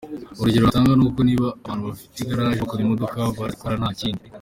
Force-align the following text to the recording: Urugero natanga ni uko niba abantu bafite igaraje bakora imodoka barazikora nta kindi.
Urugero 0.39 0.63
natanga 0.65 0.91
ni 0.97 1.03
uko 1.07 1.19
niba 1.27 1.47
abantu 1.63 1.83
bafite 1.89 2.15
igaraje 2.19 2.55
bakora 2.61 2.81
imodoka 2.83 3.17
barazikora 3.37 3.75
nta 3.81 3.91
kindi. 3.99 4.23